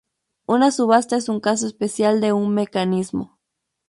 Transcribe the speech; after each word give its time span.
Una 0.47 0.71
subasta 0.71 1.15
es 1.15 1.29
un 1.29 1.39
caso 1.39 1.67
especial 1.67 2.21
de 2.21 2.33
un 2.33 2.55
mecanismo. 2.55 3.37